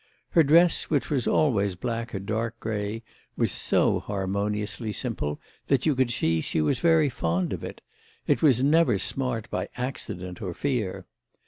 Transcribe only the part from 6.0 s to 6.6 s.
see she